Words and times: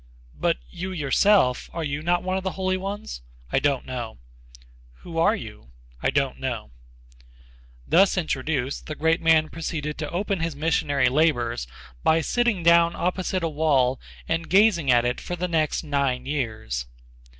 "But 0.33 0.57
you, 0.67 0.91
yourself, 0.91 1.69
are 1.73 1.83
you 1.83 2.01
not 2.01 2.23
one 2.23 2.35
of 2.35 2.43
the 2.43 2.53
holy 2.57 2.75
ones?" 2.75 3.21
"I 3.51 3.59
don't 3.59 3.85
know." 3.85 4.17
"Who 5.05 5.19
are 5.19 5.35
you?" 5.35 5.73
"I 6.01 6.09
don't 6.09 6.39
know." 6.39 6.71
Thus 7.85 8.17
introduced, 8.17 8.87
the 8.87 8.95
great 8.95 9.21
man 9.21 9.49
proceeded 9.49 9.99
to 9.99 10.09
open 10.09 10.39
his 10.39 10.55
missionary 10.55 11.07
labors 11.07 11.67
by 12.03 12.21
sitting 12.21 12.63
down 12.63 12.95
opposite 12.95 13.43
a 13.43 13.47
wall 13.47 14.01
arid 14.27 14.49
gazing 14.49 14.89
at 14.89 15.05
it 15.05 15.21
for 15.21 15.35
the 15.35 15.47
next 15.47 15.83
nine 15.83 16.25
years. 16.25 16.87